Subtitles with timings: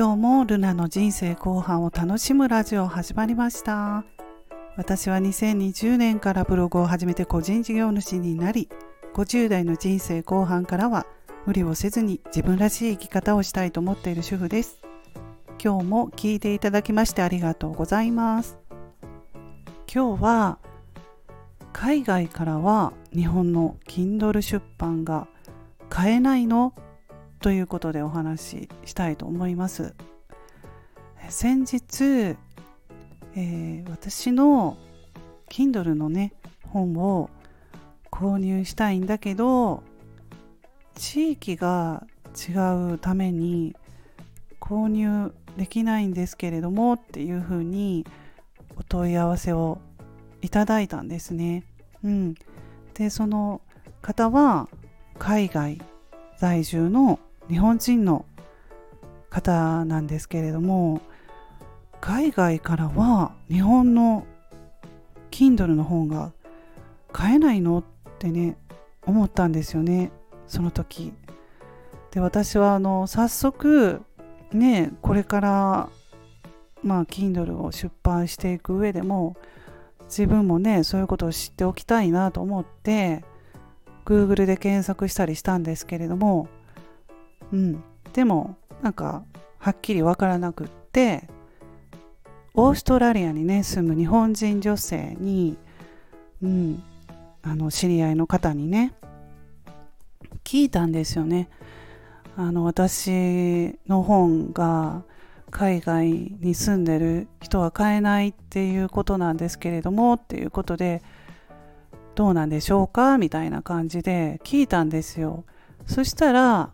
[0.00, 4.02] 今日もルナの人生後半を楽しむラジオ始まりました。
[4.74, 8.70] 私は2020年からブログを始めて個人事業主になり
[9.12, 11.04] 50代の人生後半からは
[11.44, 14.80] 無理をせずに自分らしい生き方をしたいと思っている主婦です。
[15.62, 18.58] 今日も聞いていただきましてありがとうございます。
[19.94, 20.58] 今日は
[21.74, 25.28] 海外からは日本の Kindle 出版が
[25.90, 26.72] 買えないの
[27.40, 29.94] ということでお話ししたいと思います
[31.28, 34.76] 先日、えー、私の
[35.48, 36.34] Kindle のね
[36.68, 37.30] 本を
[38.10, 39.82] 購入したいんだけど
[40.94, 43.74] 地域が違うために
[44.60, 48.06] 購入できないんですけれどもっていうふうに
[48.76, 49.78] お問い合わせを
[50.42, 51.64] いただいたんですね。
[52.04, 52.34] うん、
[52.94, 53.60] でその
[54.00, 54.68] 方は
[55.18, 55.80] 海外
[56.38, 57.18] 在住の
[57.50, 58.24] 日本人の
[59.28, 61.00] 方なんですけれども
[62.00, 64.24] 海外からは日本の
[65.30, 66.32] Kindle の本が
[67.12, 67.84] 買えないのっ
[68.18, 68.56] てね
[69.04, 70.12] 思ったんですよね
[70.46, 71.12] その時。
[72.12, 74.02] で私はあの早速
[74.52, 75.88] ねこれから
[76.82, 79.36] まあ Kindle を出版していく上でも
[80.04, 83.24] 自分もねそういうことを知っておきたいなと思って
[84.04, 86.48] Google で検索したりしたんですけれども
[87.52, 89.24] うん、でもなんか
[89.58, 91.28] はっきりわからなくって
[92.54, 95.56] オーストラリアにね住む日本人女性に、
[96.42, 96.82] うん、
[97.42, 98.94] あの知り合いの方にね
[100.44, 101.48] 聞いたんですよね。
[102.36, 105.02] あの私の本が
[105.50, 111.02] 海外に住んでる人は買えないっていうことなんですけれどもっていうことで
[112.14, 113.18] どうなんでしょうか？
[113.18, 115.44] みたいな感じで聞いたんですよ。
[115.86, 116.70] そしたら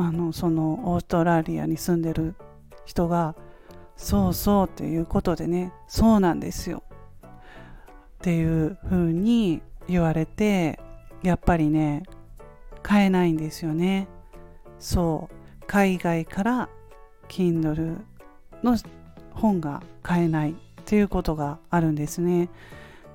[0.00, 2.34] あのそのオーストラリアに住んでる
[2.86, 3.34] 人が
[3.96, 6.82] そうそうっていうことでねそうなんですよ。
[7.22, 10.80] っていう風に言われて
[11.22, 12.04] やっぱりね
[12.82, 14.08] 買えないんですよね。
[14.78, 15.34] そう。
[15.66, 16.68] 海外から
[17.28, 17.98] Kindle
[18.64, 18.78] の
[19.34, 20.54] 本が買えないっ
[20.86, 22.48] ていうことがあるんですね。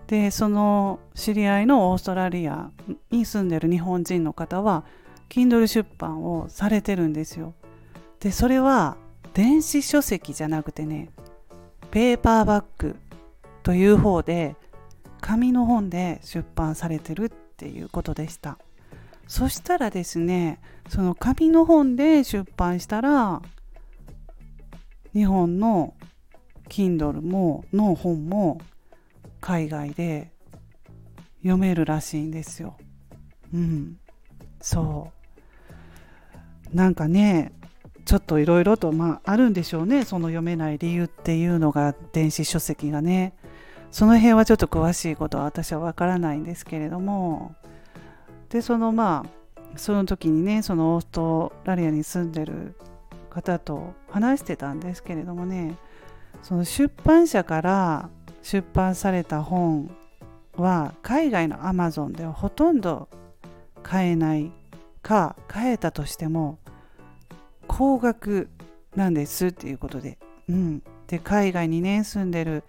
[0.05, 2.69] でその知り合いのオーストラリア
[3.09, 4.85] に住んでる日本人の方は
[5.29, 7.53] Kindle 出版をされてるんですよ。
[8.19, 8.97] でそれは
[9.33, 11.09] 電子書籍じゃなくてね
[11.91, 12.95] ペーパーバッグ
[13.63, 14.55] という方で
[15.21, 18.57] 紙の本で出版されてるっていうことでした。
[19.27, 20.59] そしたらですね
[20.89, 23.41] その紙の本で出版したら
[25.13, 25.95] 日本の
[26.69, 28.59] Kindle もの本も
[29.41, 30.31] 海外で
[31.37, 32.77] 読めるらしいんですよ。
[33.53, 33.97] うん。
[34.65, 35.11] そ
[36.73, 36.75] う。
[36.75, 37.53] なんかね
[38.03, 43.33] ちょっといろいろとまああるんでしょうねその読めない理由っていうのが電子書籍がね。
[43.91, 47.55] その辺はちょっと詳しいことは私はわからないんですけれども。
[48.49, 52.75] でそのまあその時にねそのオーストラリアに住んでる
[53.29, 55.77] 方と話してたんですけれどもね。
[56.41, 58.09] その出版社から
[58.41, 59.91] 出版された本
[60.57, 63.07] は海外のアマゾンではほとんど
[63.85, 64.51] 買えない
[65.03, 66.57] か買えたとしても
[67.67, 68.49] 高額
[68.95, 70.17] なんですっていうことで,、
[70.49, 72.63] うん、で海外にね住んでる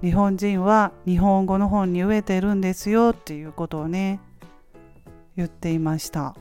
[0.00, 4.20] 日本人は日本語の本に飢えてるんですよっていうことをね
[5.36, 6.34] 言っていました、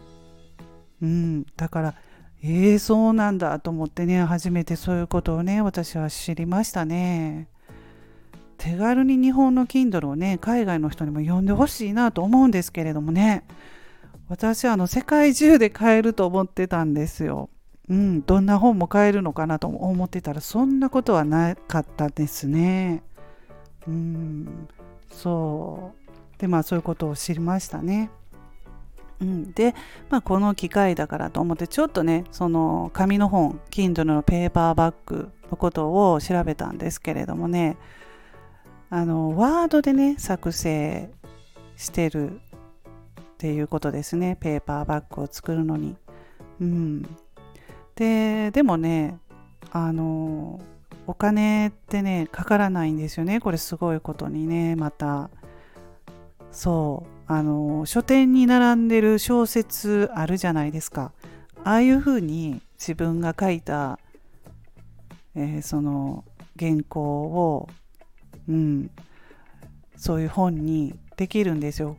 [1.01, 1.93] うん、だから
[2.41, 7.47] えー、そうなんだと思ってね初めてそういうことをね私は知りましたね。
[8.57, 13.45] 手軽に日本の Kindle をね海外の人にも読んでほしいなと思うんですけれどもね。
[14.29, 17.49] 私はあの世界中で買えると思ってたんですよ。
[17.89, 23.03] うん、どんな本も買えるのかなと思ってたらそんなことはなかったですね。
[23.87, 24.69] うん、
[25.09, 25.93] そ
[26.37, 28.09] うでまあそういうことを知りましたね。
[29.19, 29.75] うん、で、
[30.09, 37.77] まあ、この機会だからと思ってちょっとねその紙の本 Kindle のペーパーバッグのことを調べたんですけれどもね
[38.89, 41.09] あのワードでね作成
[41.77, 42.41] してる
[43.43, 44.37] っていうことですね。
[44.39, 45.97] ペーパーバッグを作るのに。
[46.61, 47.01] うん、
[47.93, 49.19] ででもね
[49.73, 50.61] あの
[51.07, 53.41] お金ってねかからないんですよね。
[53.41, 55.29] これすごいことにねまた。
[56.51, 57.09] そう。
[57.27, 61.11] あの書店に並んでる小説あるじゃないですか。
[61.65, 63.99] ああいうふうに自分が書いた、
[65.35, 66.23] えー、その
[66.57, 67.67] 原稿を、
[68.47, 68.89] うん、
[69.97, 71.97] そういう本にできるんですよ。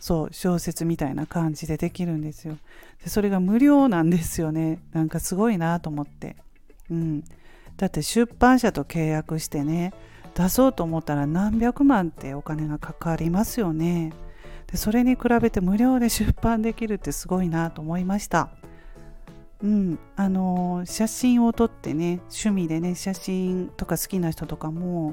[0.00, 2.56] そう小説みたいな感じでできるんですよ。
[3.04, 4.80] でそれが無料なんですよね。
[4.92, 6.36] なんかすごいなと思って。
[6.90, 7.22] うん、
[7.76, 9.92] だって出版社と契約してね
[10.34, 14.12] 出そうと思ったら何百万ってお金がかかりますよね。
[14.66, 18.48] でそれに比べて無料で出版できるってすごいなと思いました。
[19.62, 19.98] うん。
[20.16, 25.12] あの写真を撮ってね趣味でね写真とか好きな人とかも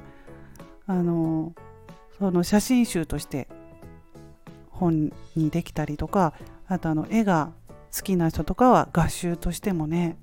[0.85, 1.53] あの
[2.17, 3.49] その写真集として
[4.77, 6.33] 本にできたりとか
[6.67, 7.51] あとあの絵が
[7.95, 10.17] 好きな人とかは画集としてもね、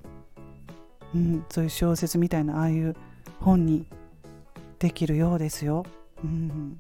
[1.15, 2.95] うん、そういう小説みたいなああいう
[3.41, 3.87] 本に
[4.79, 5.85] できるようですよ。
[6.23, 6.79] うん、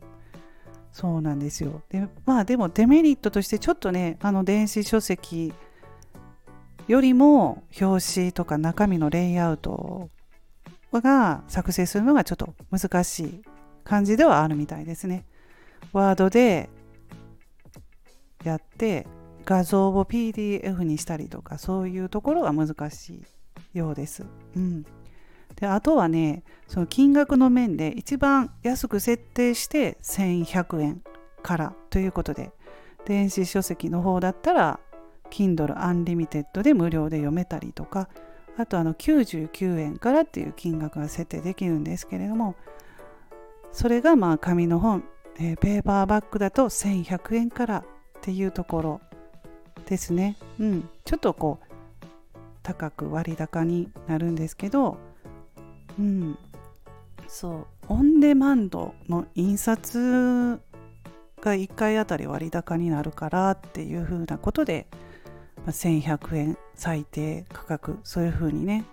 [0.93, 1.82] そうなんですよ。
[1.88, 5.53] でまあでもデメリットとしてちょっとねあの電子書籍
[6.87, 10.11] よりも表紙とか中身のレイアウト
[10.93, 13.43] が作成するのがちょっと難しい
[13.85, 15.25] 感じではあるみたいですね。
[15.93, 16.69] ワードで
[18.44, 19.06] やって
[19.44, 23.23] 画像を PDF にしたりとかそういうところが難し
[23.75, 24.25] いようです。
[24.56, 24.85] うん、
[25.56, 31.02] であとはねその金額の面で一番安く設定して1100円
[31.43, 32.52] からということで
[33.05, 34.81] 電子書籍の方だったら
[35.31, 38.08] Kindle Unlimited で無料で読めたりとか
[38.56, 42.55] あとあの99円からっていう金額が設定できるんですけれども
[43.73, 45.05] それがまあ紙の本、
[45.38, 47.85] えー、ペーパーバッグだと1100円から
[48.25, 49.00] っていうところ
[49.85, 50.38] ですね。
[50.59, 51.67] うん、ちょっとこう
[52.62, 54.97] 高く割高になるんですけど、
[55.99, 56.38] うん、
[57.29, 57.67] そう。
[57.88, 60.59] オンデマンドの印刷
[61.43, 64.87] が1回あたり割高になるからっていうふうなことで、
[65.59, 68.87] まあ、1100円最低価格そういうふうにね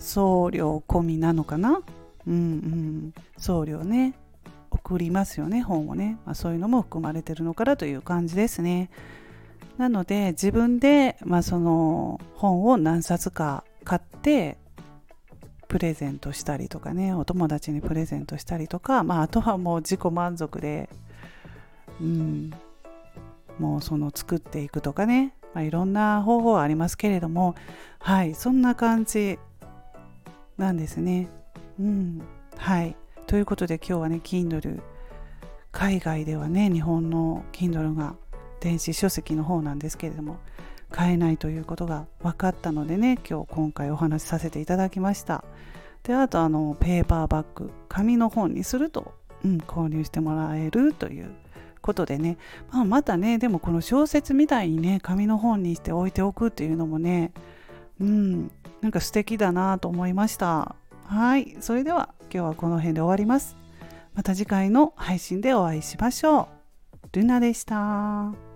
[0.00, 1.80] 送料込みなのかな？
[2.26, 3.14] うんうん。
[3.38, 4.14] 送料ね。
[4.74, 8.90] 送りますよね本をね、まあ、そういうのも含まれてるのかなという感じですね。
[9.78, 14.56] なので自分で、まあ、その本を何冊か買って
[15.66, 20.88] プレゼントしたりとかねお友達にプレゼントしたりとか、まあ、あとはもう自己満足で、
[22.00, 22.52] うん、
[23.58, 27.56] もうその作っていくとかね、まあ、いろんな方法はありますけれども
[27.98, 29.38] はいそんな感じ
[30.56, 31.28] なんですね。
[31.80, 32.22] うん、
[32.56, 32.96] はい。
[33.26, 34.80] ということで今日はね Kindle
[35.72, 38.14] 海外ではね日本の Kindle が
[38.60, 40.38] 電子書籍の方なんですけれども
[40.90, 45.44] 買えないということが分かったのでね今日今回お話しさせていただきました。
[46.04, 51.34] であとあのペーパーバッグ紙の本にすると、うん、購入してもらえるという
[51.80, 52.36] ことでね、
[52.70, 57.32] まあ、またねでもこの小説みたいにね紙の本にして置いておくっていうのもね
[58.00, 58.50] うん
[58.82, 60.76] なんか素敵だなと思いました。
[61.06, 63.56] はいそれでは今日はこの辺で終わります
[64.12, 66.48] また次回の配信でお会いしましょ
[67.04, 68.53] うルナでした。